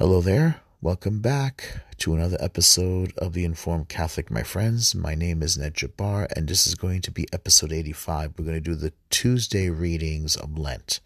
[0.00, 0.62] Hello there.
[0.80, 4.94] Welcome back to another episode of The Informed Catholic, my friends.
[4.94, 8.32] My name is Ned Jabbar, and this is going to be episode 85.
[8.38, 11.00] We're going to do the Tuesday readings of Lent.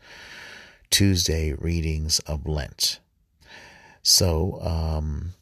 [0.91, 3.01] Tuesday readings of Lent.
[4.05, 5.33] So, um,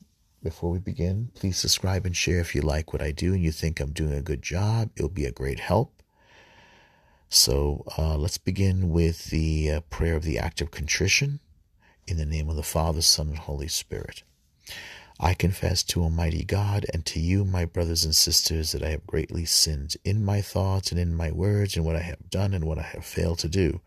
[0.42, 3.52] before we begin, please subscribe and share if you like what I do and you
[3.52, 4.92] think I'm doing a good job.
[4.96, 6.02] It'll be a great help.
[7.28, 11.40] So, uh, let's begin with the uh, prayer of the act of contrition.
[12.12, 14.22] In the name of the Father, Son, and Holy Spirit.
[15.18, 19.06] I confess to Almighty God and to you, my brothers and sisters, that I have
[19.06, 22.66] greatly sinned in my thoughts and in my words, and what I have done and
[22.66, 23.80] what I have failed to do.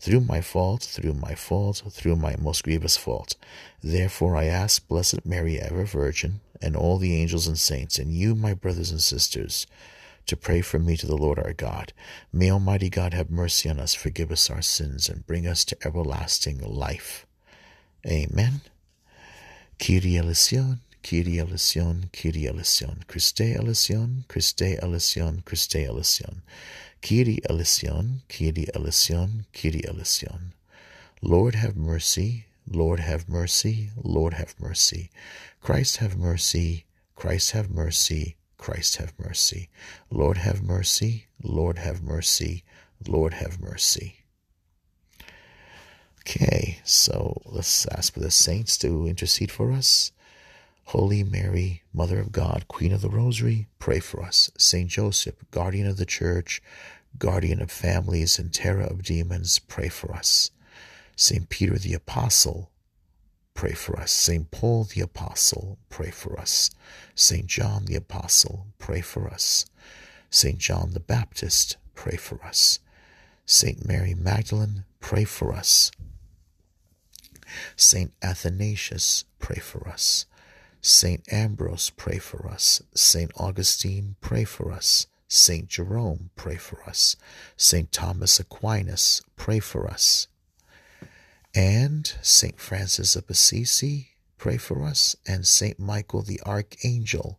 [0.00, 3.36] Through my fault, through my fault, through my most grievous fault.
[3.80, 8.34] Therefore I ask Blessed Mary, ever Virgin, and all the angels and saints, and you,
[8.34, 9.68] my brothers and sisters,
[10.26, 11.92] to pray for me to the Lord our God.
[12.32, 15.76] May Almighty God have mercy on us, forgive us our sins, and bring us to
[15.86, 17.24] everlasting life.
[18.06, 18.60] Amen.
[19.78, 26.42] Kyrie eleison, Kyrie eleison, Kyrie eleison, Christe eleison, Christe eleison, Christe eleison,
[27.00, 30.52] Kyrie eleison, Kyrie eleison, Kyrie eleison.
[31.22, 35.10] Lord have mercy, Lord have mercy, Lord have mercy.
[35.62, 36.84] Christ have mercy,
[37.16, 39.68] Christ have mercy, Christ have mercy.
[40.10, 42.64] Lord have mercy, Lord have mercy,
[43.06, 44.23] Lord have mercy.
[46.26, 50.10] Okay, so let's ask for the saints to intercede for us.
[50.84, 54.50] Holy Mary, Mother of God, Queen of the Rosary, pray for us.
[54.56, 56.62] Saint Joseph, guardian of the Church,
[57.18, 60.50] guardian of families and terror of demons, pray for us.
[61.14, 62.70] Saint Peter the Apostle,
[63.52, 64.10] pray for us.
[64.10, 66.70] Saint Paul the Apostle, pray for us.
[67.14, 69.66] Saint John the Apostle, pray for us.
[70.30, 72.78] Saint John the Baptist, pray for us.
[73.44, 75.90] Saint Mary Magdalene, pray for us.
[77.76, 80.26] Saint Athanasius, pray for us.
[80.80, 82.82] Saint Ambrose, pray for us.
[82.94, 85.06] Saint Augustine, pray for us.
[85.28, 87.16] Saint Jerome, pray for us.
[87.56, 90.28] Saint Thomas Aquinas, pray for us.
[91.54, 95.16] And Saint Francis of Assisi, pray for us.
[95.26, 97.38] And Saint Michael the Archangel,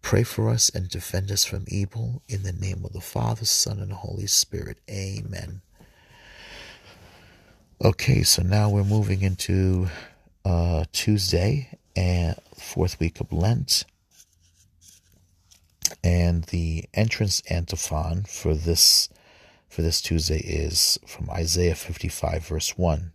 [0.00, 2.22] pray for us and defend us from evil.
[2.26, 4.78] In the name of the Father, Son, and Holy Spirit.
[4.90, 5.60] Amen.
[7.80, 9.86] Okay, so now we're moving into
[10.44, 13.84] uh, Tuesday and fourth week of Lent,
[16.02, 19.08] and the entrance antiphon for this
[19.68, 23.12] for this Tuesday is from Isaiah 55 verse 1.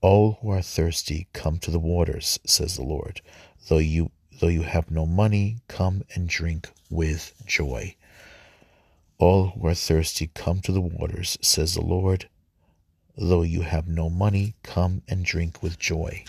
[0.00, 3.20] All who are thirsty, come to the waters, says the Lord.
[3.68, 4.10] Though you
[4.40, 7.94] though you have no money, come and drink with joy.
[9.18, 12.28] All who are thirsty, come to the waters, says the Lord
[13.20, 16.24] Though you have no money, come and drink with joy.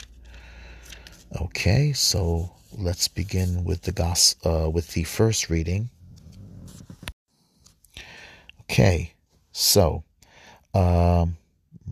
[1.39, 5.91] Okay, so let's begin with the gos- uh, with the first reading.
[8.61, 9.13] Okay,
[9.51, 10.03] so
[10.73, 11.37] um,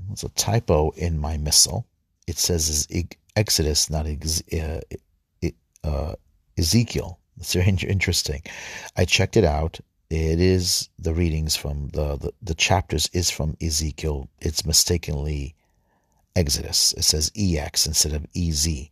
[0.07, 1.85] there's a typo in my missal.
[2.25, 2.87] It says
[3.35, 4.81] Exodus, not ex- uh,
[5.83, 6.15] uh,
[6.57, 7.19] Ezekiel.
[7.37, 8.41] It's interesting.
[8.95, 13.57] I checked it out it is the readings from the, the, the chapters is from
[13.61, 14.29] Ezekiel.
[14.39, 15.55] It's mistakenly
[16.35, 16.93] Exodus.
[16.93, 18.89] It says EX instead of EZ.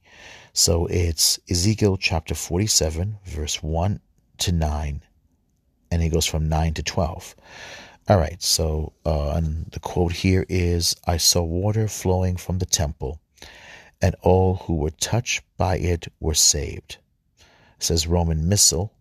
[0.52, 4.00] So it's Ezekiel chapter 47, verse 1
[4.40, 5.04] to 9,
[5.92, 7.36] and it goes from 9 to 12.
[8.08, 12.66] All right, so uh, and the quote here is I saw water flowing from the
[12.66, 13.20] temple,
[14.02, 16.98] and all who were touched by it were saved.
[17.40, 18.94] It says Roman Missal.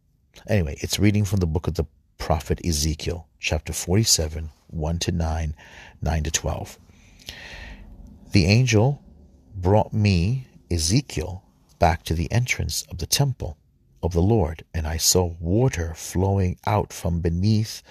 [0.48, 1.84] Anyway, it's reading from the book of the
[2.19, 5.54] prophet Ezekiel, chapter 47, 1 to 9,
[6.02, 6.78] 9 to 12.
[8.32, 9.02] The angel
[9.54, 11.44] brought me, Ezekiel,
[11.78, 13.56] back to the entrance of the temple
[14.02, 17.82] of the Lord, and I saw water flowing out from beneath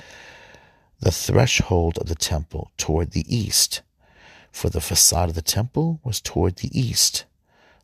[0.99, 3.81] the threshold of the temple toward the east.
[4.51, 7.25] For the facade of the temple was toward the east.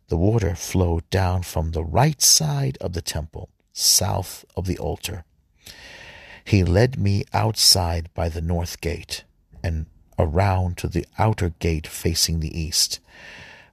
[0.08, 5.26] The water flowed down from the right side of the temple, south of the altar.
[6.50, 9.24] He led me outside by the north gate
[9.64, 9.86] and
[10.18, 13.00] around to the outer gate facing the east.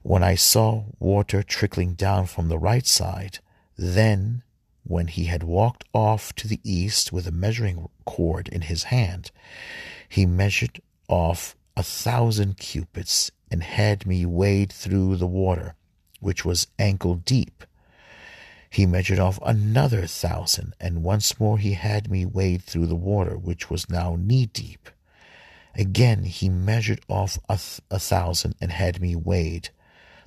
[0.03, 3.39] When I saw water trickling down from the right side,
[3.79, 4.43] then
[4.83, 9.31] when he had walked off to the east with a measuring cord in his hand,
[10.07, 10.79] he measured
[11.09, 15.73] off a thousand cubits and had me wade through the water,
[16.19, 17.63] which was ankle deep.
[18.69, 23.37] He measured off another thousand, and once more he had me wade through the water,
[23.37, 24.89] which was now knee deep.
[25.75, 29.69] Again he measured off a, th- a thousand and had me wade.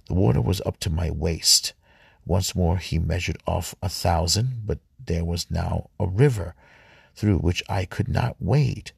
[0.07, 1.73] The water was up to my waist.
[2.25, 6.55] Once more he measured off a thousand, but there was now a river
[7.15, 8.93] through which I could not wade,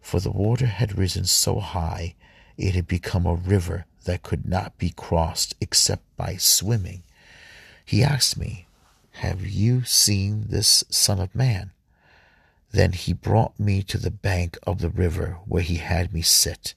[0.00, 2.14] for the water had risen so high
[2.56, 7.02] it had become a river that could not be crossed except by swimming.
[7.84, 8.66] He asked me,
[9.18, 11.72] Have you seen this Son of Man?
[12.70, 16.74] Then he brought me to the bank of the river where he had me sit.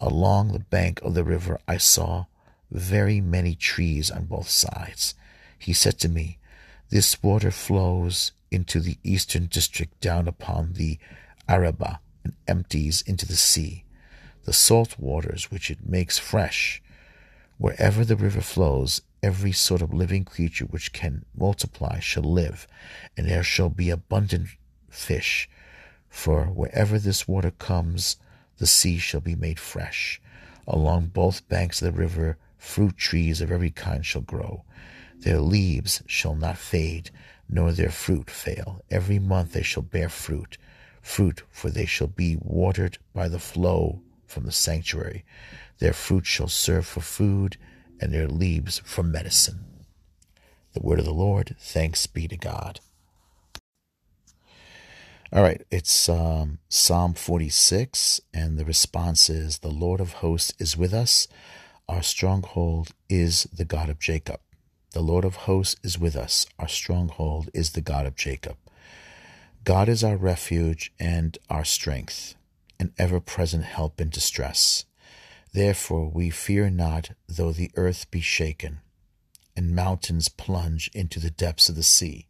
[0.00, 2.24] Along the bank of the river I saw
[2.70, 5.14] very many trees on both sides.
[5.58, 6.38] He said to me,
[6.88, 10.98] This water flows into the eastern district down upon the
[11.46, 13.84] Arabah and empties into the sea.
[14.46, 16.80] The salt waters which it makes fresh.
[17.58, 22.66] Wherever the river flows, every sort of living creature which can multiply shall live,
[23.16, 24.48] and there shall be abundant
[24.90, 25.48] fish.
[26.08, 28.16] For wherever this water comes,
[28.58, 30.20] the sea shall be made fresh.
[30.66, 34.64] Along both banks of the river, fruit trees of every kind shall grow.
[35.18, 37.10] Their leaves shall not fade,
[37.48, 38.82] nor their fruit fail.
[38.90, 40.58] Every month they shall bear fruit,
[41.00, 45.24] fruit, for they shall be watered by the flow from the sanctuary.
[45.78, 47.56] Their fruit shall serve for food,
[48.00, 49.64] and their leaves for medicine.
[50.72, 52.80] The word of the Lord, thanks be to God.
[55.30, 60.76] All right, it's um, Psalm 46, and the response is The Lord of hosts is
[60.76, 61.28] with us.
[61.86, 64.40] Our stronghold is the God of Jacob.
[64.92, 66.46] The Lord of hosts is with us.
[66.58, 68.56] Our stronghold is the God of Jacob.
[69.64, 72.34] God is our refuge and our strength,
[72.80, 74.86] an ever present help in distress.
[75.58, 78.80] Therefore we fear not, though the earth be shaken,
[79.56, 82.28] and mountains plunge into the depths of the sea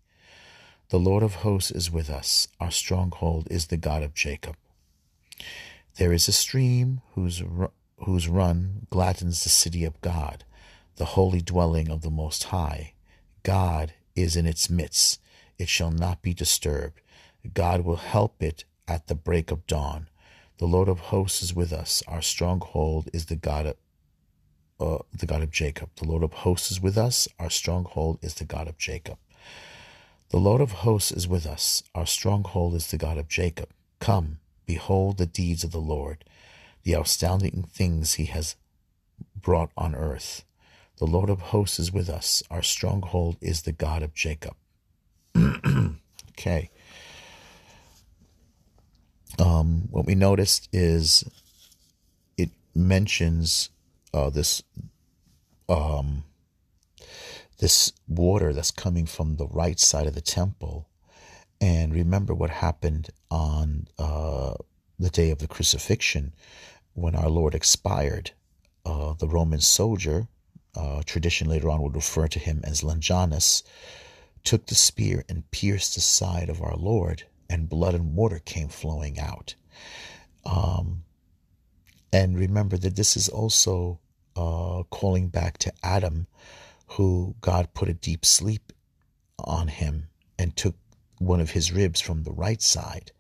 [0.91, 2.49] the Lord of hosts is with us.
[2.59, 4.57] Our stronghold is the God of Jacob.
[5.97, 7.43] There is a stream whose,
[7.99, 10.45] whose run gladdens the city of God,
[10.97, 12.95] the holy dwelling of the Most High.
[13.43, 15.21] God is in its midst.
[15.59, 17.03] It shall not be disturbed.
[17.53, 20.09] God will help it at the break of dawn.
[20.58, 22.02] The Lord of hosts is with us.
[22.08, 23.76] Our stronghold is the God of
[24.81, 25.90] uh, the God of Jacob.
[25.96, 27.26] The Lord of hosts is with us.
[27.38, 29.19] Our stronghold is the God of Jacob.
[30.31, 31.82] The Lord of hosts is with us.
[31.94, 33.70] Our stronghold is the God of Jacob.
[33.99, 36.25] Come, behold the deeds of the Lord,
[36.84, 38.56] the astounding things he has
[39.34, 40.44] brought on earth.
[40.99, 42.43] The Lord of hosts is with us.
[42.50, 44.55] Our stronghold is the God of Jacob.
[46.31, 46.70] okay.
[49.38, 51.25] Um, what we noticed is
[52.37, 53.70] it mentions
[54.12, 54.62] uh, this
[55.69, 56.25] um,
[57.58, 60.88] this water that's coming from the right side of the temple.
[61.61, 64.55] And remember what happened on uh,
[64.99, 66.34] the day of the crucifixion
[66.94, 68.31] when our Lord expired.
[68.87, 70.29] Uh, the Roman soldier,
[70.76, 73.62] uh, tradition later on would refer to him as Longinus,
[74.44, 78.69] took the spear and pierced the side of our Lord, and blood and water came
[78.69, 79.55] flowing out.
[80.45, 81.05] Um,
[82.12, 84.00] and remember that this is also
[84.37, 86.27] uh, calling back to Adam
[86.93, 88.73] who God put a deep sleep
[89.39, 90.09] on him
[90.39, 90.75] and took
[91.19, 93.12] one of his ribs from the right side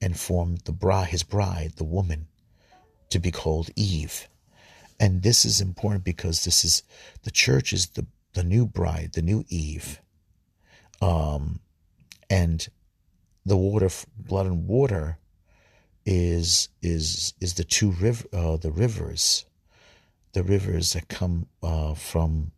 [0.00, 2.28] and formed the bra, his bride, the woman,
[3.10, 4.28] to be called Eve.
[5.00, 6.82] And this is important because this is
[7.22, 10.00] the church is the, the new bride, the new Eve.
[11.00, 11.60] Um,
[12.30, 12.66] and
[13.46, 13.88] the water,
[14.18, 15.18] blood and water,
[16.04, 19.46] is is is the two river, uh, the rivers,
[20.32, 22.52] the rivers that come uh, from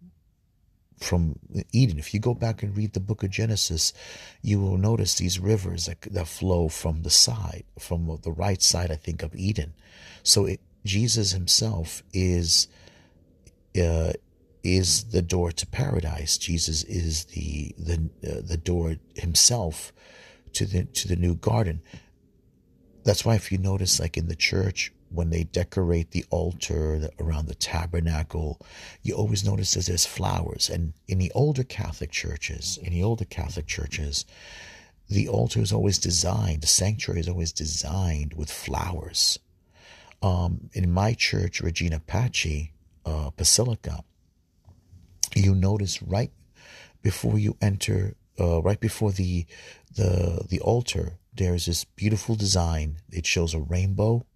[0.99, 1.39] from
[1.73, 1.99] Eden.
[1.99, 3.93] If you go back and read the book of Genesis,
[4.43, 8.91] you will notice these rivers that, that flow from the side, from the right side,
[8.91, 9.75] I think, of Eden.
[10.23, 12.69] So it, Jesus himself is
[13.81, 14.13] uh,
[14.65, 16.39] is the door to paradise.
[16.39, 19.93] Jesus is the the uh, the door himself
[20.49, 21.83] to the to the new garden.
[23.05, 27.47] That's why if you notice, like in the church, when they decorate the altar around
[27.47, 28.61] the tabernacle,
[29.03, 30.69] you always notice that there's flowers.
[30.69, 34.27] And in the older Catholic churches, in the older Catholic churches,
[35.09, 39.39] the altar is always designed, the sanctuary is always designed with flowers.
[40.21, 42.69] Um, in my church, Regina Pacis
[43.07, 44.05] uh, Basilica,
[45.35, 46.33] you notice right
[47.03, 49.47] before you enter, uh, right before the
[49.95, 52.99] the the altar, there's this beautiful design.
[53.11, 54.27] It shows a rainbow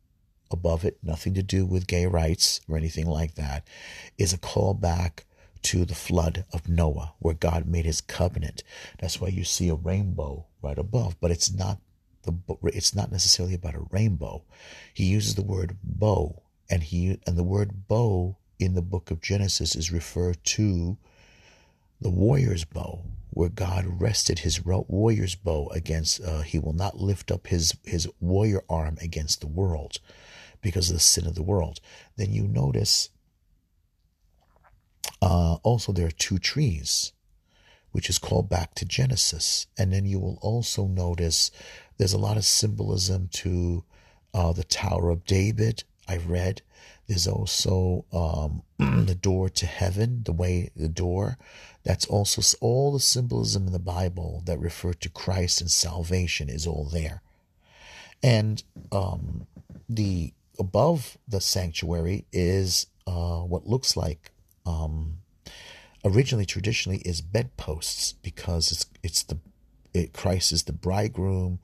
[0.50, 3.66] above it, nothing to do with gay rights or anything like that,
[4.18, 5.20] is a callback
[5.62, 8.62] to the flood of Noah, where God made his covenant.
[8.98, 11.78] That's why you see a rainbow right above, but it's not
[12.24, 14.44] the it's not necessarily about a rainbow.
[14.94, 19.20] He uses the word bow, and he and the word bow in the book of
[19.20, 20.98] Genesis is referred to
[22.00, 27.30] the warrior's bow, where God rested his warrior's bow against, uh, he will not lift
[27.30, 29.98] up his, his warrior arm against the world
[30.60, 31.80] because of the sin of the world.
[32.16, 33.08] Then you notice
[35.22, 37.12] uh, also there are two trees,
[37.92, 39.66] which is called back to Genesis.
[39.78, 41.50] And then you will also notice
[41.96, 43.84] there's a lot of symbolism to
[44.34, 45.84] uh, the Tower of David.
[46.06, 46.60] I read
[47.06, 48.62] there's also um,
[49.06, 51.38] the door to heaven, the way, the door.
[51.84, 56.66] That's also all the symbolism in the Bible that refer to Christ and salvation is
[56.66, 57.22] all there.
[58.22, 59.46] And um,
[59.88, 64.30] the above the sanctuary is uh, what looks like
[64.64, 65.18] um,
[66.04, 69.38] originally traditionally is bedposts because it's it's the
[69.92, 71.58] it, Christ is the bridegroom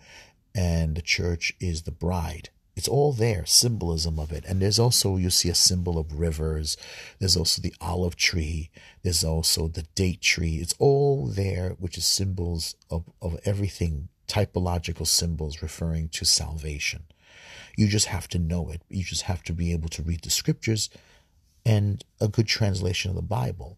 [0.55, 2.51] and the church is the bride.
[2.79, 4.45] It's all there, symbolism of it.
[4.47, 6.77] And there's also, you see a symbol of rivers.
[7.19, 8.71] There's also the olive tree.
[9.03, 10.59] There's also the date tree.
[10.59, 17.03] It's all there, which is symbols of, of everything, typological symbols referring to salvation.
[17.77, 18.83] You just have to know it.
[18.89, 20.89] You just have to be able to read the scriptures
[21.67, 23.77] and a good translation of the Bible.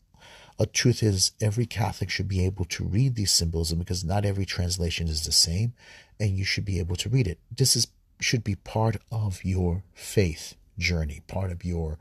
[0.58, 4.44] A truth is, every Catholic should be able to read these symbolism because not every
[4.44, 5.72] translation is the same,
[6.20, 7.38] and you should be able to read it.
[7.50, 7.86] This is
[8.20, 11.98] should be part of your faith journey, part of your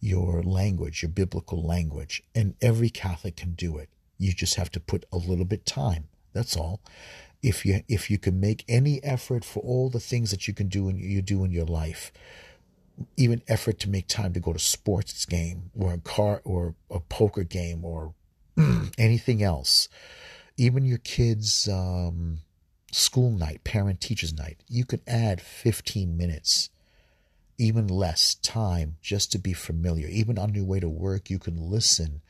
[0.00, 2.22] your language, your biblical language.
[2.34, 3.90] And every Catholic can do it.
[4.18, 6.08] You just have to put a little bit time.
[6.32, 6.80] That's all.
[7.42, 10.68] If you if you can make any effort for all the things that you can
[10.68, 12.12] do and you do in your life,
[13.16, 17.00] even effort to make time to go to sports game or a car or a
[17.00, 18.14] poker game or
[18.98, 19.88] anything else,
[20.56, 22.40] even your kids' um,
[22.90, 26.70] school night, parent teachers night, you could add 15 minutes,
[27.58, 30.08] even less time just to be familiar.
[30.08, 32.22] Even on your way to work, you can listen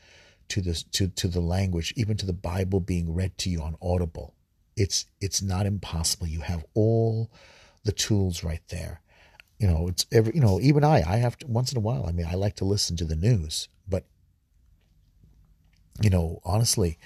[0.48, 3.76] to the to, to the language, even to the Bible being read to you on
[3.80, 4.34] Audible.
[4.76, 6.26] It's it's not impossible.
[6.26, 7.30] You have all
[7.84, 9.00] the tools right there.
[9.58, 12.06] You know, it's every you know, even I, I have to once in a while,
[12.06, 14.04] I mean, I like to listen to the news, but
[16.00, 16.98] you know, honestly,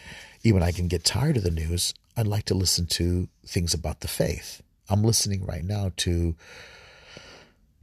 [0.42, 1.94] even I can get tired of the news.
[2.16, 4.62] I'd like to listen to things about the faith.
[4.88, 6.36] I'm listening right now to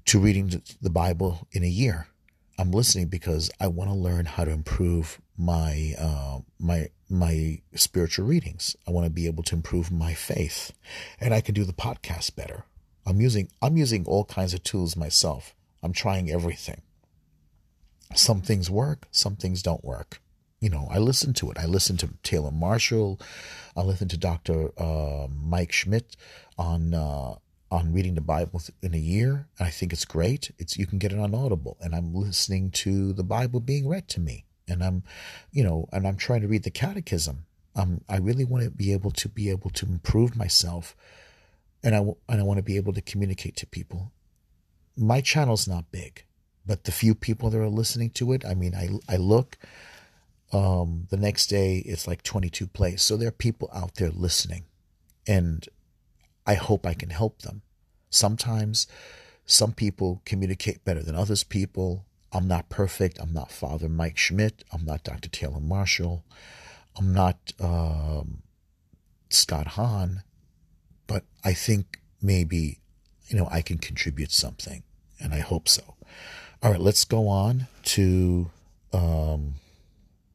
[0.05, 2.07] to reading the Bible in a year.
[2.57, 8.25] I'm listening because I want to learn how to improve my uh, my my spiritual
[8.25, 8.75] readings.
[8.87, 10.71] I want to be able to improve my faith,
[11.19, 12.63] and I can do the podcast better.
[13.05, 15.55] I'm using I'm using all kinds of tools myself.
[15.83, 16.81] I'm trying everything.
[18.13, 20.21] Some things work, some things don't work
[20.61, 21.57] you know, I listen to it.
[21.57, 23.19] I listen to Taylor Marshall.
[23.75, 24.71] I listen to Dr.
[24.79, 26.15] Uh, Mike Schmitz
[26.57, 27.35] on uh,
[27.71, 29.47] on reading the Bible in a year.
[29.59, 30.51] I think it's great.
[30.59, 34.07] It's you can get it on Audible, and I'm listening to the Bible being read
[34.09, 35.03] to me, and I'm,
[35.51, 37.45] you know, and I'm trying to read the Catechism.
[37.75, 40.95] Um, I really want to be able to be able to improve myself,
[41.83, 41.99] and I
[42.29, 44.11] and I want to be able to communicate to people.
[44.95, 46.25] My channel's not big,
[46.67, 49.57] but the few people that are listening to it, I mean, I I look.
[50.53, 53.01] Um, the next day, it's like 22 plays.
[53.01, 54.65] So there are people out there listening,
[55.27, 55.67] and
[56.45, 57.61] I hope I can help them.
[58.09, 58.87] Sometimes
[59.45, 62.05] some people communicate better than others people.
[62.33, 63.19] I'm not perfect.
[63.19, 64.63] I'm not Father Mike Schmitz.
[64.71, 65.29] I'm not Dr.
[65.29, 66.23] Taylor Marshall.
[66.97, 68.43] I'm not um,
[69.29, 70.23] Scott Hahn.
[71.07, 72.79] But I think maybe,
[73.27, 74.83] you know, I can contribute something,
[75.19, 75.95] and I hope so.
[76.63, 78.51] All right, let's go on to
[78.93, 79.55] um,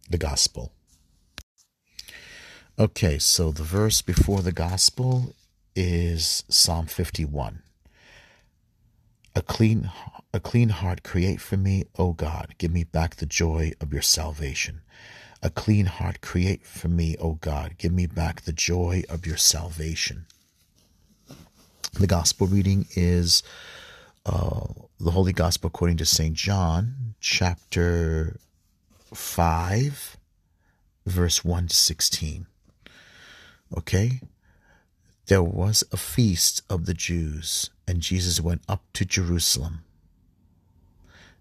[0.09, 0.73] the gospel.
[2.79, 5.35] Okay, so the verse before the gospel
[5.75, 7.63] is Psalm 51.
[9.35, 9.91] A clean
[10.33, 12.55] a clean heart create for me, O God.
[12.59, 14.83] Give me back the joy of your salvation.
[15.43, 17.77] A clean heart create for me, O God.
[17.79, 20.27] Give me back the joy of your salvation.
[21.95, 23.43] The gospel reading is
[24.27, 24.67] uh,
[25.01, 26.35] the Holy Gospel according to St.
[26.35, 28.39] John, chapter
[29.17, 30.17] 5,
[31.07, 32.47] verse 1 to 16.
[33.77, 34.21] Okay?
[35.27, 39.81] There was a feast of the Jews, and Jesus went up to Jerusalem.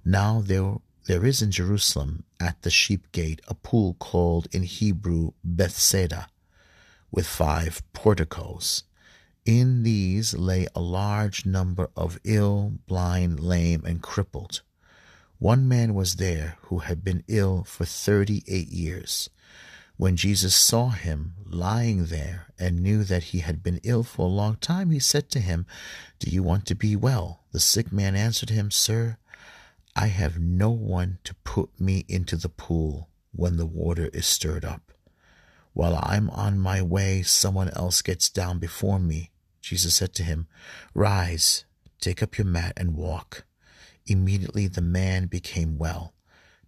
[0.04, 5.32] Now there, there is in Jerusalem at the sheep gate a pool called in Hebrew
[5.44, 6.28] Bethsaida,
[7.12, 8.84] with five porticos.
[9.46, 14.62] In these lay a large number of ill, blind, lame, and crippled.
[15.40, 19.30] One man was there who had been ill for thirty eight years.
[19.98, 24.30] When Jesus saw him lying there and knew that he had been ill for a
[24.30, 25.66] long time, he said to him,
[26.20, 27.44] Do you want to be well?
[27.52, 29.18] The sick man answered him, Sir,
[29.96, 34.66] I have no one to put me into the pool when the water is stirred
[34.66, 34.92] up.
[35.74, 39.32] While I'm on my way, someone else gets down before me.
[39.62, 40.48] Jesus said to him,
[40.94, 41.66] Rise,
[42.00, 43.46] take up your mat and walk.
[44.08, 46.14] Immediately the man became well,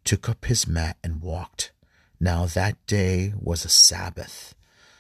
[0.03, 1.71] took up his mat and walked.
[2.19, 4.55] Now that day was a Sabbath.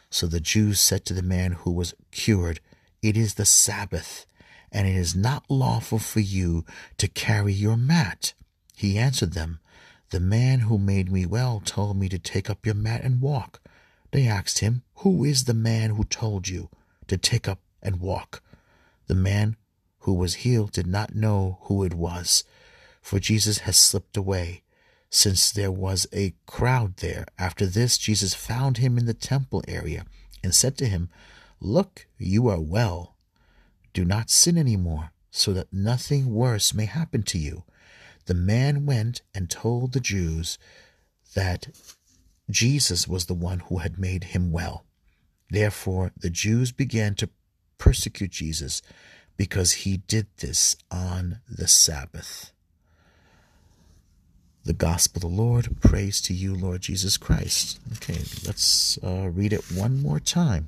[0.09, 2.59] So the Jews said to the man who was cured,
[3.01, 4.25] It is the Sabbath,
[4.71, 6.63] and it is not lawful for you
[6.97, 8.33] to carry your mat.
[8.75, 9.59] He answered them,
[10.11, 13.61] The man who made me well told me to take up your mat and walk.
[14.11, 16.69] They asked him, Who is the man who told you
[17.07, 18.41] to take up and walk?
[19.07, 19.57] The man
[20.07, 22.45] who was healed did not know who it was,
[23.01, 24.63] for Jesus had slipped away,
[25.09, 27.25] since there was a crowd there.
[27.37, 30.05] After this, Jesus found him in the temple area
[30.41, 31.09] and said to him,
[31.59, 33.17] Look, you are well.
[33.91, 37.65] Do not sin any more, so that nothing worse may happen to you.
[38.27, 40.57] The man went and told the Jews
[41.35, 41.67] that
[42.49, 44.85] Jesus was the one who had made him well.
[45.49, 47.29] Therefore, the Jews began to
[47.77, 48.81] persecute Jesus
[49.37, 52.51] because he did this on the Sabbath.
[54.65, 55.79] The Gospel of the Lord.
[55.79, 57.79] Praise to you, Lord Jesus Christ.
[57.97, 60.67] Okay, let's uh, read it one more time.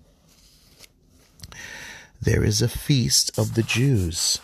[2.21, 4.39] There is a feast of the Jews.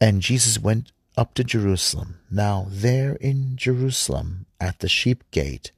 [0.00, 2.18] And Jesus went up to Jerusalem.
[2.30, 5.72] Now, there in Jerusalem, at the sheep gate,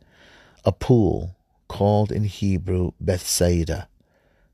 [0.64, 1.36] a pool
[1.68, 3.88] called in Hebrew Bethsaida,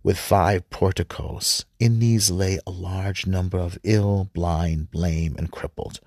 [0.04, 1.64] with five porticos.
[1.80, 5.98] In these lay a large number of ill, blind, lame, and crippled.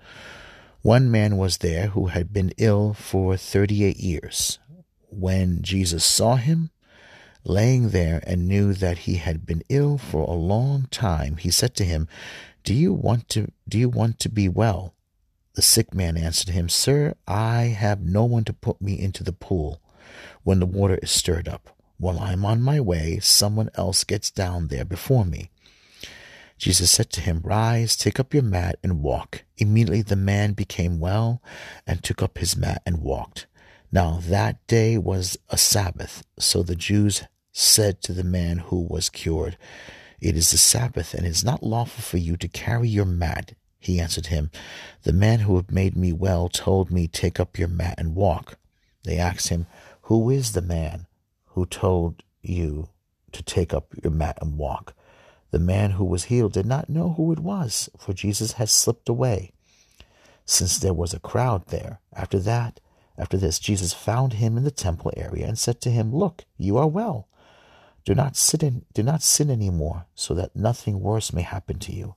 [0.80, 4.58] One man was there who had been ill for thirty eight years.
[5.10, 6.70] When Jesus saw him
[7.44, 11.74] laying there and knew that he had been ill for a long time, he said
[11.76, 12.08] to him,
[12.68, 14.94] do you want to do you want to be well?
[15.54, 19.32] The sick man answered him, Sir, I have no one to put me into the
[19.32, 19.80] pool
[20.42, 21.70] when the water is stirred up.
[21.98, 25.50] While I am on my way, someone else gets down there before me.
[26.56, 29.44] Jesus said to him, Rise, take up your mat and walk.
[29.58, 31.42] Immediately the man became well
[31.86, 33.46] and took up his mat and walked.
[33.92, 39.08] Now that day was a Sabbath, so the Jews said to the man who was
[39.08, 39.56] cured,
[40.20, 43.52] it is the Sabbath, and it is not lawful for you to carry your mat.
[43.78, 44.50] He answered him,
[45.04, 48.58] The man who made me well told me, Take up your mat and walk.
[49.04, 49.66] They asked him,
[50.02, 51.06] Who is the man
[51.58, 52.88] who told you
[53.32, 54.94] to take up your mat and walk?
[55.50, 59.08] The man who was healed did not know who it was, for Jesus had slipped
[59.08, 59.50] away,
[60.44, 61.98] since there was a crowd there.
[62.14, 62.78] After that,
[63.16, 66.76] after this, Jesus found him in the temple area and said to him, Look, you
[66.76, 67.26] are well.
[68.04, 71.92] Do not sin, do not sin any more, so that nothing worse may happen to
[71.92, 72.14] you.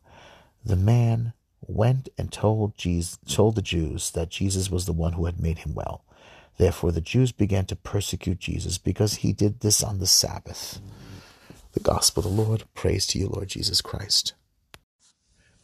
[0.64, 5.26] The man went and told Jesus, told the Jews that Jesus was the one who
[5.26, 6.06] had made him well.
[6.58, 10.80] Therefore, the Jews began to persecute Jesus because he did this on the Sabbath.
[11.74, 12.64] The Gospel of the Lord.
[12.74, 14.34] Praise to you, Lord Jesus Christ.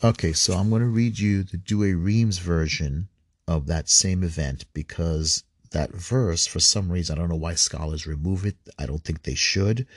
[0.04, 3.10] Okay, so I'm going to read you the Douay Rheims version
[3.47, 8.08] of that same event because that verse, for some reason, I don't know why scholars
[8.08, 8.56] remove it.
[8.78, 9.88] I don't think they should,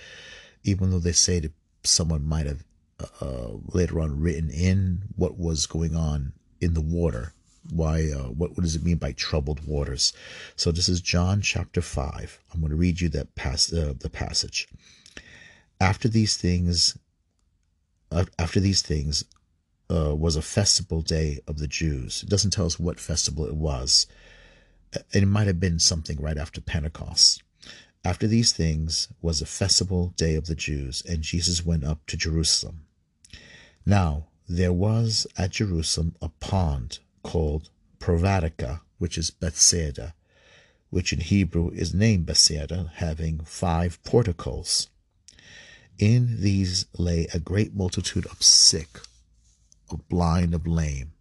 [0.64, 1.52] even though they say that
[1.84, 2.64] someone might have
[2.98, 7.32] uh, uh, later on written in what was going on in the water.
[7.68, 8.10] Why?
[8.10, 10.12] Uh, what, what does it mean by troubled waters?
[10.56, 12.40] So this is John chapter five.
[12.52, 14.68] I'm going to read you that pass uh, the passage.
[15.80, 16.98] After these things,
[18.10, 19.24] uh, after these things,
[19.90, 22.22] uh, was a festival day of the Jews.
[22.22, 24.06] It doesn't tell us what festival it was
[25.12, 27.42] it might have been something right after Pentecost.
[28.04, 32.16] After these things was a festival day of the Jews, and Jesus went up to
[32.16, 32.86] Jerusalem.
[33.84, 40.14] Now there was at Jerusalem a pond called Probatica, which is Bethsaida,
[40.90, 44.88] which in Hebrew is named Bethsaida, having five porticos.
[45.98, 49.00] In these lay a great multitude of sick,
[49.90, 51.12] of blind, of lame,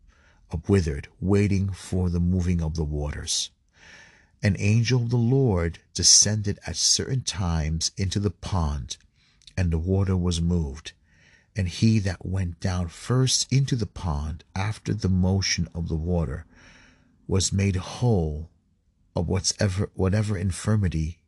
[0.52, 3.52] of withered, waiting for the moving of the waters
[4.42, 8.98] an angel of the Lord descended at certain times into the pond,
[9.58, 10.94] and the water was moved.
[11.60, 16.46] And he that went down first into the pond after the motion of the water
[17.28, 18.50] was made whole
[19.14, 21.20] of whatever, whatever infirmity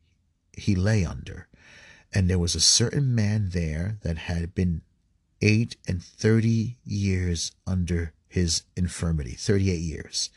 [0.54, 1.50] he lay under.
[2.14, 4.84] And there was a certain man there that had been
[5.42, 10.30] eight and thirty years under his infirmity, thirty eight years.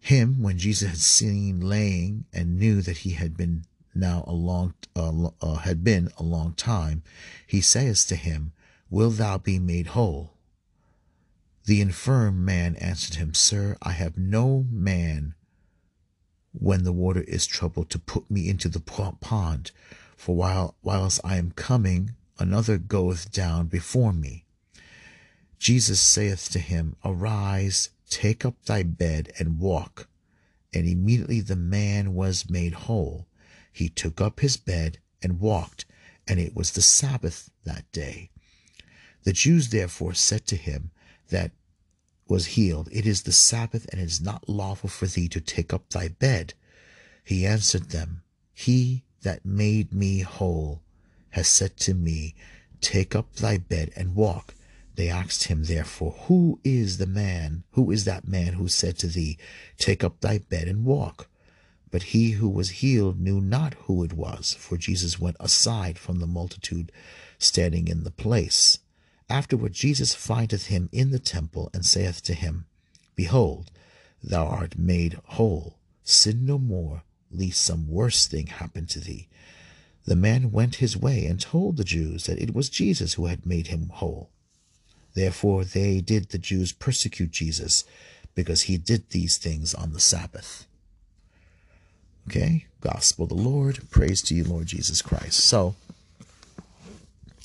[0.00, 4.74] Him, when Jesus had seen laying and knew that he had been now a long
[4.96, 7.02] uh, uh, had been a long time,
[7.46, 8.52] he says to him,
[8.90, 10.34] Will thou be made whole?
[11.64, 15.34] The infirm man answered him, Sir, I have no man
[16.52, 19.70] when the water is troubled to put me into the pond,
[20.16, 24.44] for while whilst I am coming, another goeth down before me.
[25.58, 30.08] Jesus saith to him, Arise, take up thy bed, and walk.
[30.74, 33.26] And immediately the man was made whole.
[33.72, 35.86] He took up his bed and walked,
[36.28, 38.30] and it was the Sabbath that day.
[39.24, 40.90] The Jews therefore said to him
[41.30, 41.52] that
[42.28, 45.72] was healed, It is the Sabbath, and it is not lawful for thee to take
[45.72, 46.54] up thy bed.
[47.24, 50.82] He answered them, He that made me whole
[51.30, 52.34] has said to me,
[52.80, 54.54] Take up thy bed and walk.
[54.96, 59.06] They asked him therefore, Who is the man, who is that man who said to
[59.06, 59.38] thee,
[59.78, 61.28] Take up thy bed and walk?
[61.92, 66.18] But he who was healed knew not who it was, for Jesus went aside from
[66.18, 66.90] the multitude
[67.38, 68.78] standing in the place.
[69.28, 72.64] Afterward Jesus findeth him in the temple, and saith to him,
[73.14, 73.70] Behold,
[74.24, 75.78] thou art made whole.
[76.02, 79.28] Sin no more, lest some worse thing happen to thee.
[80.06, 83.44] The man went his way and told the Jews that it was Jesus who had
[83.44, 84.30] made him whole.
[85.12, 87.84] Therefore they did the Jews persecute Jesus,
[88.34, 90.66] because he did these things on the Sabbath.
[92.28, 93.80] Okay, gospel of the Lord.
[93.90, 95.40] Praise to you, Lord Jesus Christ.
[95.40, 95.74] So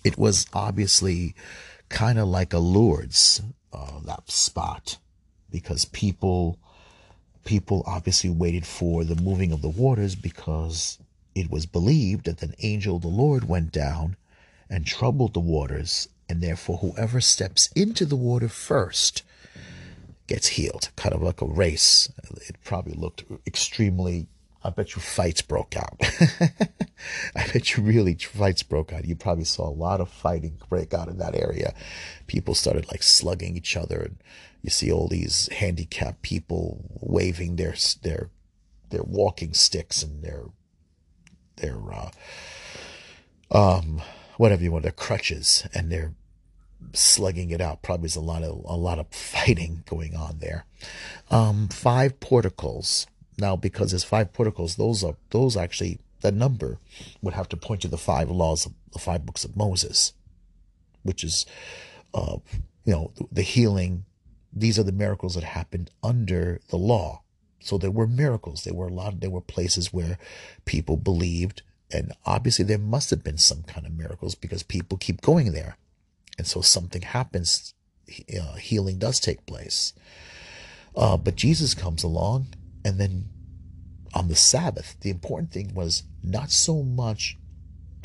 [0.03, 1.35] it was obviously
[1.89, 3.41] kind of like a Lourdes,
[3.73, 4.97] uh, that spot,
[5.51, 6.57] because people
[7.43, 10.99] people obviously waited for the moving of the waters because
[11.33, 14.17] it was believed that an angel of the Lord went down
[14.69, 19.23] and troubled the waters, and therefore whoever steps into the water first
[20.27, 22.11] gets healed, kind of like a race.
[22.49, 24.27] It probably looked extremely
[24.67, 25.95] I bet you fights broke out.
[27.35, 29.05] I bet you really fights broke out.
[29.05, 31.73] You probably saw a lot of fighting break out in that area.
[32.27, 34.17] People started like slugging each other, and
[34.61, 38.29] you see all these handicapped people waving their their
[38.89, 40.43] their walking sticks and their
[41.55, 42.09] their uh,
[43.49, 44.01] um
[44.35, 46.13] whatever you want their crutches, and they're
[46.91, 47.83] slugging it out.
[47.83, 50.65] Probably there's a lot of a lot of fighting going on there.
[51.31, 56.79] Um, five porticles now, because there's five porticles, those are those actually that number
[57.21, 60.13] would have to point to the five laws of the five books of Moses,
[61.03, 61.45] which is,
[62.13, 62.37] uh,
[62.85, 64.05] you know, the, the healing.
[64.51, 67.21] These are the miracles that happened under the law.
[67.59, 68.63] So there were miracles.
[68.63, 69.19] There were a lot.
[69.19, 70.17] There were places where
[70.65, 75.21] people believed, and obviously there must have been some kind of miracles because people keep
[75.21, 75.77] going there,
[76.37, 77.73] and so something happens.
[78.09, 79.93] Uh, healing does take place.
[80.95, 82.47] Uh, but Jesus comes along
[82.83, 83.29] and then
[84.13, 87.37] on the Sabbath, the important thing was not so much,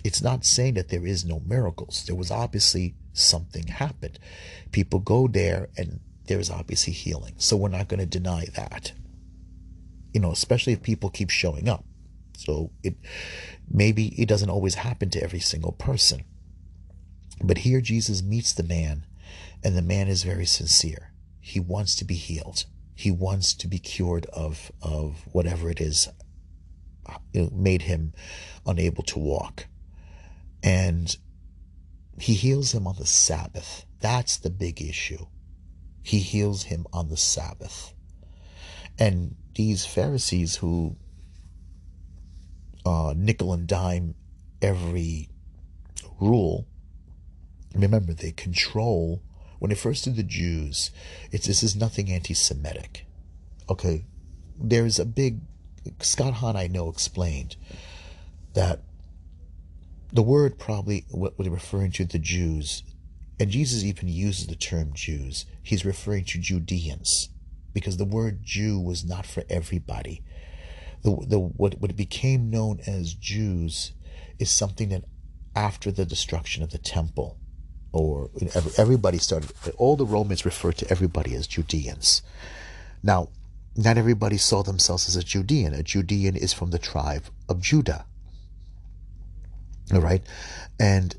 [0.05, 2.05] it's not saying that there is no miracles.
[2.07, 4.19] There was obviously something happened.
[4.73, 7.35] People go there and there is obviously healing.
[7.39, 8.93] So we're not going to deny that.
[10.13, 11.85] You know, especially if people keep showing up.
[12.37, 12.97] So it
[13.71, 16.25] maybe it doesn't always happen to every single person.
[17.43, 19.07] But here Jesus meets the man,
[19.65, 21.13] and the man is very sincere.
[21.41, 26.09] He wants to be healed he wants to be cured of of whatever it is
[27.35, 28.13] made him
[28.67, 29.67] unable to walk.
[30.63, 31.17] And
[32.19, 33.85] he heals him on the sabbath.
[34.01, 35.27] That's the big issue.
[36.03, 37.95] He heals him on the sabbath.
[38.99, 40.97] And these pharisees who
[42.85, 44.15] uh, nickel and dime
[44.61, 45.29] every
[46.21, 46.67] rule
[47.75, 49.23] remember they control
[49.63, 50.91] when it refers to the Jews,
[51.31, 53.07] it's this is nothing anti-Semitic.
[53.71, 54.05] Okay,
[54.59, 55.39] there's a big
[56.01, 57.55] Scott Hahn I know explained
[58.55, 58.81] that
[60.13, 62.83] the word probably what was referring to the Jews,
[63.39, 65.47] and Jesus even uses the term Jews.
[65.63, 67.29] He's referring to Judeans
[67.73, 70.25] because the word Jew was not for everybody.
[71.05, 73.93] The, the what what became known as Jews
[74.41, 75.05] is something that
[75.55, 77.39] after the destruction of the temple
[77.93, 78.31] or
[78.79, 82.23] everybody started, all the Romans referred to everybody as Judeans.
[83.03, 83.29] Now,
[83.77, 85.75] not everybody saw themselves as a Judean.
[85.75, 88.07] A Judean is from the tribe of Judah.
[89.93, 90.23] All right?
[90.79, 91.17] And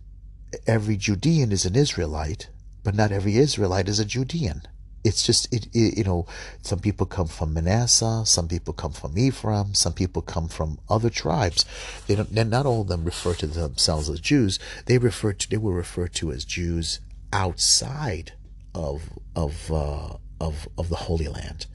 [0.67, 2.49] every Judean is an Israelite,
[2.83, 4.63] but not every Israelite is a Judean
[5.03, 6.25] it's just it, it, you know
[6.61, 11.09] some people come from Manasseh some people come from Ephraim some people come from other
[11.09, 11.65] tribes.
[12.07, 14.59] They don't not all of them refer to themselves as Jews.
[14.85, 16.99] They refer to they were referred to as Jews
[17.31, 18.33] outside
[18.73, 21.67] of of uh, of of the Holy Land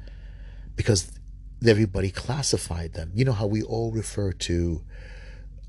[0.77, 1.13] because
[1.67, 3.11] everybody classified them.
[3.15, 4.83] You know how we all refer to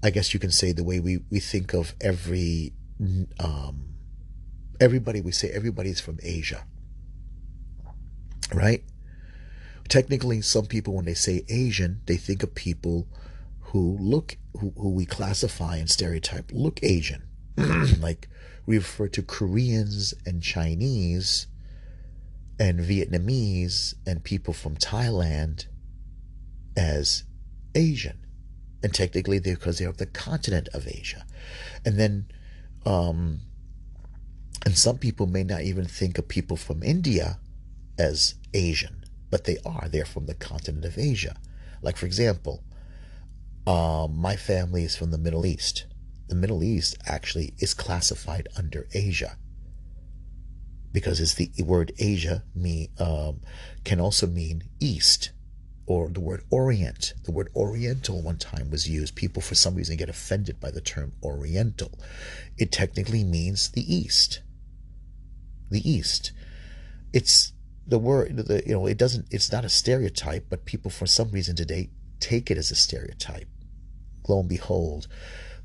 [0.01, 2.73] I guess you can say the way we we think of every
[3.39, 3.95] um,
[4.79, 6.65] everybody we say everybody's from Asia
[8.53, 8.83] right?
[9.88, 13.07] Technically, some people, when they say Asian, they think of people
[13.59, 17.23] who look, who, who we classify and stereotype, look Asian.
[17.99, 18.27] like
[18.65, 21.47] we refer to Koreans and Chinese
[22.59, 25.65] and Vietnamese and people from Thailand
[26.77, 27.23] as
[27.73, 28.25] Asian.
[28.83, 31.25] And technically, they're because they're of the continent of Asia.
[31.83, 32.27] And then,
[32.85, 33.41] um,
[34.65, 37.39] and some people may not even think of people from India
[37.99, 39.88] as Asian, but they are.
[39.89, 41.38] They're from the continent of Asia.
[41.81, 42.63] Like, for example,
[43.67, 45.85] um, my family is from the Middle East.
[46.27, 49.38] The Middle East actually is classified under Asia
[50.91, 53.41] because it's the word Asia mean, um,
[53.83, 55.31] can also mean East
[55.85, 57.13] or the word Orient.
[57.23, 59.15] The word Oriental one time was used.
[59.15, 61.91] People, for some reason, get offended by the term Oriental.
[62.57, 64.41] It technically means the East.
[65.69, 66.31] The East.
[67.12, 67.53] It's
[67.89, 71.32] the word, the, you know, it doesn't, it's not a stereotype, but people, for some
[71.32, 73.47] reason today, take it as a stereotype.
[74.28, 75.08] Lo and behold,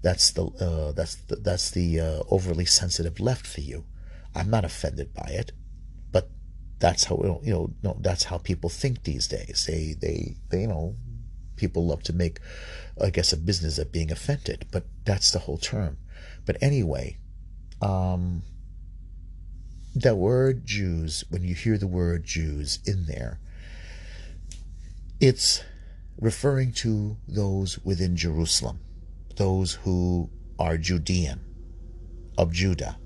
[0.03, 3.85] that's the uh, that's the, that's the uh, overly sensitive left for you.
[4.35, 5.53] I'm not offended by it
[6.13, 6.29] But
[6.79, 9.65] that's how you know no, that's how people think these days.
[9.67, 10.97] They they they you know
[11.57, 12.41] people love to make
[13.01, 15.99] I guess a business of being offended, but that's the whole term.
[16.47, 17.19] But anyway,
[17.81, 18.43] um,
[19.95, 23.39] the word Jews, when you hear the word Jews in there,
[25.21, 25.63] it's
[26.19, 28.81] referring to those within Jerusalem,
[29.37, 31.41] those who are Judean,
[32.37, 32.99] of Judah.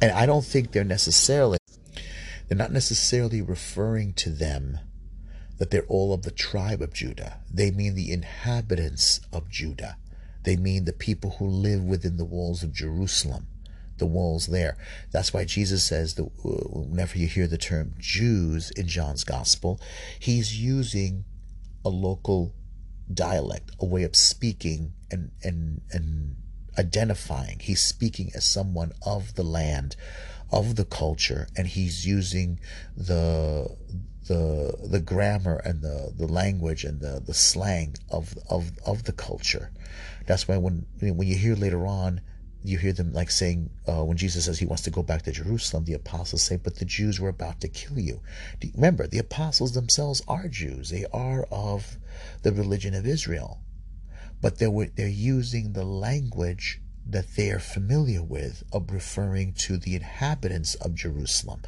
[0.00, 1.58] And I don't think they're necessarily
[2.48, 4.78] they're not necessarily referring to them
[5.58, 7.40] that they're all of the tribe of Judah.
[7.52, 9.96] They mean the inhabitants of Judah.
[10.44, 13.48] They mean the people who live within the walls of Jerusalem,
[13.98, 14.76] the walls there.
[15.12, 19.80] That's why Jesus says that uh, whenever you hear the term Jews in John's gospel,
[20.18, 21.24] he's using
[21.84, 22.54] a local
[23.12, 26.36] dialect, a way of speaking and and and
[26.78, 27.58] identifying.
[27.60, 29.96] He's speaking as someone of the land,
[30.50, 32.60] of the culture and he's using
[32.96, 33.76] the
[34.28, 39.12] the the grammar and the, the language and the, the slang of of of the
[39.12, 39.70] culture.
[40.26, 42.20] That's why when when you hear later on,
[42.66, 45.32] you hear them like saying uh, when Jesus says he wants to go back to
[45.32, 48.20] Jerusalem, the apostles say, "But the Jews were about to kill you."
[48.74, 51.96] Remember, the apostles themselves are Jews; they are of
[52.42, 53.60] the religion of Israel,
[54.40, 59.76] but they were they're using the language that they are familiar with of referring to
[59.76, 61.62] the inhabitants of Jerusalem.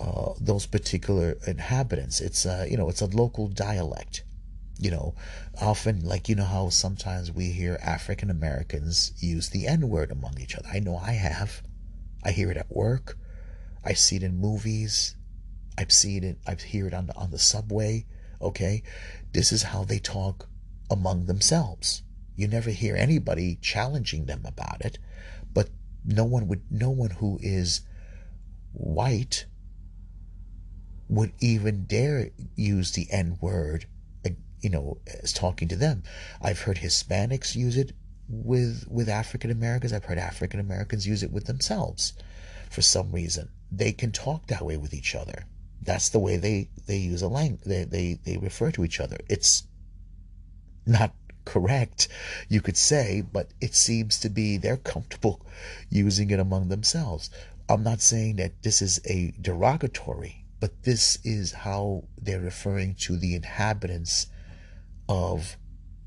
[0.00, 2.20] Uh, those particular inhabitants.
[2.20, 4.22] It's a, you know, it's a local dialect.
[4.78, 5.14] You know,
[5.60, 10.38] often like you know how sometimes we hear African Americans use the N word among
[10.40, 10.68] each other.
[10.72, 11.62] I know I have.
[12.24, 13.18] I hear it at work.
[13.84, 15.16] I see it in movies.
[15.76, 16.38] I've seen it.
[16.46, 18.06] I hear it on the on the subway.
[18.40, 18.82] Okay,
[19.32, 20.48] this is how they talk
[20.90, 22.02] among themselves.
[22.36, 24.98] You never hear anybody challenging them about it,
[25.52, 25.70] but
[26.04, 27.80] no one would, no one who is
[28.72, 29.46] white
[31.08, 33.86] would even dare use the N word,
[34.60, 36.02] you know, as talking to them.
[36.42, 37.92] I've heard Hispanics use it
[38.28, 39.92] with with African Americans.
[39.92, 42.12] I've heard African Americans use it with themselves.
[42.70, 45.44] For some reason, they can talk that way with each other.
[45.82, 47.64] That's the way they they use a language.
[47.64, 49.18] They they they refer to each other.
[49.28, 49.64] It's
[50.86, 52.08] not correct,
[52.50, 55.40] you could say, but it seems to be they're comfortable
[55.88, 57.30] using it among themselves.
[57.70, 63.16] I'm not saying that this is a derogatory, but this is how they're referring to
[63.16, 64.26] the inhabitants
[65.08, 65.56] of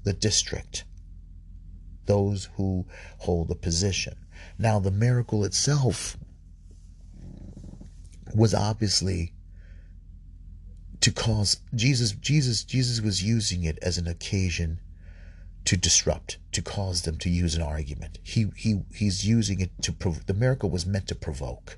[0.04, 0.86] the district,
[2.06, 2.86] those who
[3.20, 4.16] hold a position.
[4.58, 6.18] Now, the miracle itself
[8.34, 9.34] was obviously
[11.02, 14.80] to cause Jesus Jesus Jesus was using it as an occasion
[15.66, 18.20] to disrupt, to cause them to use an argument.
[18.24, 21.78] He he he's using it to prov- the miracle was meant to provoke.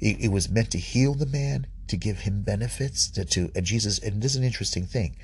[0.00, 3.98] It, was meant to heal the man, to give him benefits, to, to and Jesus
[3.98, 5.16] and this is an interesting thing.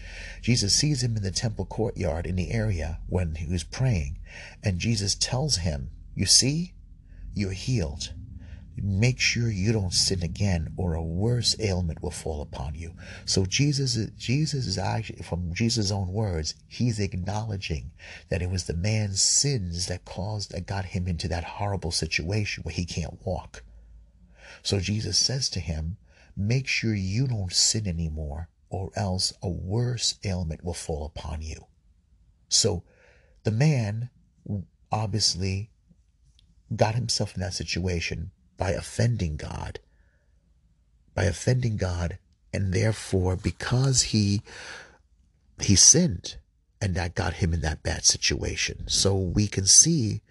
[0.43, 4.19] Jesus sees him in the temple courtyard in the area when he was praying,
[4.63, 6.75] and Jesus tells him, "You see,
[7.35, 8.13] you're healed."
[8.83, 12.93] make sure you don't sin again or a worse ailment will fall upon you
[13.25, 17.91] so jesus jesus is actually from jesus own words he's acknowledging
[18.31, 22.63] that it was the man's sins that caused that got him into that horrible situation
[22.65, 23.63] where he can't walk
[24.63, 25.97] so jesus says to him
[26.37, 31.67] make sure you don't sin anymore or else a worse ailment will fall upon you
[32.49, 32.83] so
[33.45, 34.11] the man
[34.91, 35.71] obviously
[36.75, 39.81] got himself in that situation by offending God,
[41.15, 42.19] by offending God,
[42.53, 44.43] and therefore because he
[45.61, 46.37] he sinned,
[46.81, 48.85] and that got him in that bad situation.
[48.89, 50.23] So we can see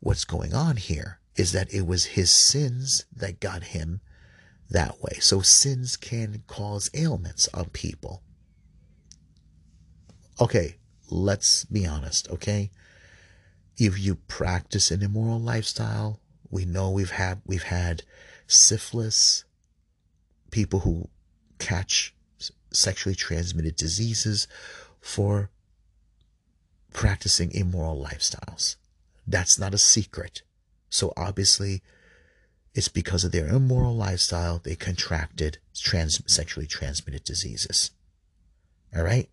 [0.00, 4.00] what's going on here is that it was his sins that got him
[4.70, 5.18] that way.
[5.20, 8.22] So sins can cause ailments on people.
[10.40, 10.76] Okay,
[11.10, 12.70] let's be honest, okay?
[13.78, 18.02] If you practice an immoral lifestyle, we know we've had we've had
[18.46, 19.44] syphilis,
[20.50, 21.08] people who
[21.58, 22.14] catch
[22.72, 24.46] sexually transmitted diseases
[25.00, 25.50] for
[26.92, 28.76] practicing immoral lifestyles.
[29.26, 30.42] That's not a secret.
[30.88, 31.82] So obviously,
[32.76, 37.90] it's because of their immoral lifestyle they contracted trans- sexually transmitted diseases.
[38.94, 39.30] All right?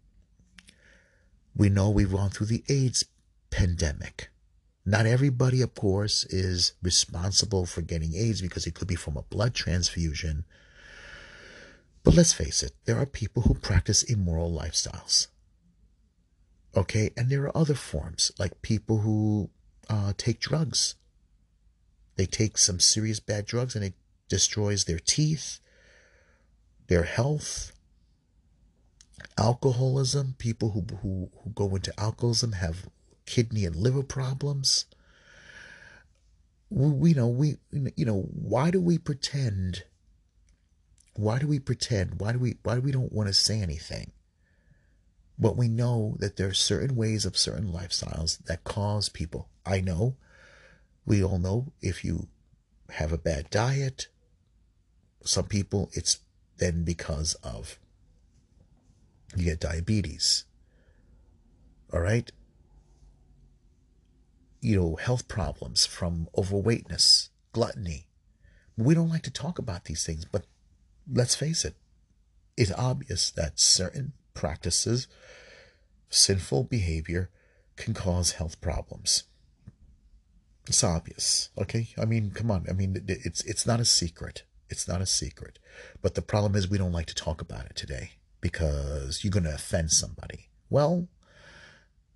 [1.54, 3.04] We know we've gone through the AIDS
[3.52, 4.30] pandemic.
[4.86, 9.24] Not everybody, of course, is responsible for getting AIDS because it could be from a
[9.24, 10.46] blood transfusion.
[12.04, 15.28] But let's face it, there are people who practice immoral lifestyles.
[16.76, 19.50] Okay, and there are other forms, like people who
[19.90, 20.96] uh, take drugs.
[22.16, 23.94] They take some serious bad drugs and it
[24.30, 25.60] destroys their teeth,
[26.88, 27.72] their health.
[29.38, 32.88] Alcoholism, people who, who, who go into alcoholism have
[33.26, 34.86] kidney and liver problems.
[36.70, 39.84] We, we know we you know why do we pretend?
[41.16, 42.20] Why do we pretend?
[42.20, 44.12] Why do we why do we don't want to say anything?
[45.38, 49.50] But we know that there are certain ways of certain lifestyles that cause people.
[49.66, 50.16] I know,
[51.06, 52.28] we all know if you
[52.90, 54.08] have a bad diet,
[55.24, 56.20] some people it's
[56.58, 57.80] then because of
[59.36, 60.46] you get diabetes.
[61.92, 62.32] All right?
[64.62, 68.08] You know, health problems from overweightness, gluttony.
[68.78, 70.46] We don't like to talk about these things, but
[71.12, 71.76] let's face it,
[72.56, 75.08] it's obvious that certain practices,
[76.10, 77.30] sinful behavior
[77.76, 79.24] can cause health problems.
[80.68, 81.90] It's obvious, okay?
[81.98, 82.66] I mean, come on.
[82.70, 84.44] I mean, it's it's not a secret.
[84.70, 85.60] It's not a secret.
[86.02, 89.44] But the problem is we don't like to talk about it today because you're going
[89.44, 90.50] to offend somebody.
[90.70, 91.08] Well,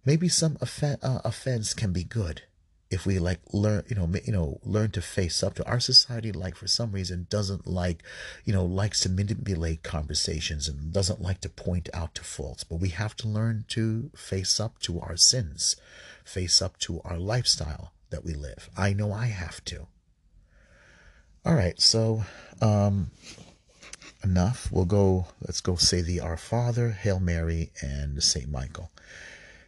[0.05, 2.43] maybe some offen- uh, offense can be good
[2.89, 6.31] if we like learn you know you know learn to face up to our society
[6.31, 8.01] like for some reason doesn't like
[8.45, 12.77] you know likes to manipulate conversations and doesn't like to point out to faults but
[12.77, 15.75] we have to learn to face up to our sins
[16.23, 19.87] face up to our lifestyle that we live i know i have to
[21.45, 22.23] all right so
[22.61, 23.11] um
[24.23, 28.91] enough we'll go let's go say the our father hail mary and saint michael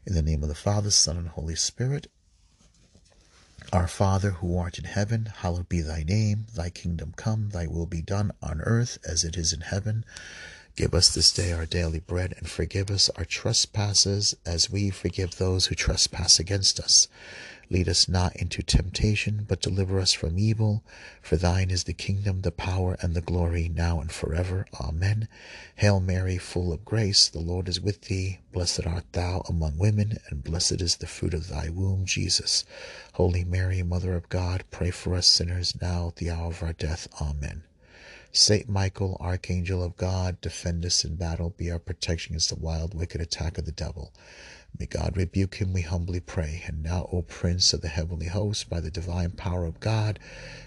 [0.05, 2.07] in the name of the father son and holy spirit
[3.71, 6.47] our Father who art in heaven, hallowed be thy name.
[6.55, 10.05] Thy kingdom come, thy will be done on earth as it is in heaven.
[10.79, 15.35] Give us this day our daily bread and forgive us our trespasses as we forgive
[15.35, 17.09] those who trespass against us.
[17.69, 20.81] Lead us not into temptation, but deliver us from evil.
[21.21, 24.67] For thine is the kingdom, the power, and the glory, now and forever.
[24.79, 25.27] Amen.
[25.75, 28.39] Hail Mary, full of grace, the Lord is with thee.
[28.53, 32.63] Blessed art thou among women, and blessed is the fruit of thy womb, Jesus.
[33.15, 36.71] Holy Mary, Mother of God, pray for us sinners now at the hour of our
[36.71, 37.09] death.
[37.19, 37.63] Amen.
[38.31, 42.93] Saint Michael, Archangel of God, defend us in battle, be our protection against the wild,
[42.93, 44.13] wicked attack of the devil.
[44.77, 46.63] May God rebuke him, we humbly pray.
[46.67, 50.19] And now, O Prince of the heavenly host, by the divine power of God,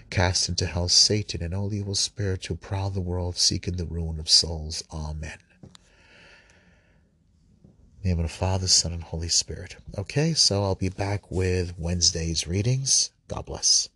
[0.09, 4.19] cast into hell Satan and all evil spirits who prowl the world, seeking the ruin
[4.19, 4.83] of souls.
[4.91, 5.37] Amen.
[8.03, 9.77] name of the Father, Son, and Holy Spirit.
[9.97, 13.11] Okay, so I'll be back with Wednesday's readings.
[13.29, 13.87] God bless.